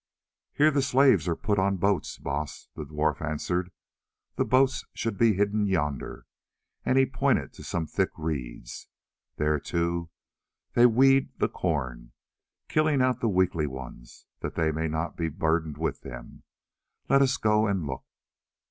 [0.53, 3.71] "Here the slaves are put on boats, Baas," the dwarf answered.
[4.35, 6.25] "The boats should be hidden yonder,"
[6.83, 8.87] and he pointed to some thick reeds.
[9.35, 10.09] "There too
[10.73, 12.13] they 'weed the corn,'
[12.67, 16.41] killing out the weakly ones, that they may not be burdened with them.
[17.07, 18.03] Let us go and look."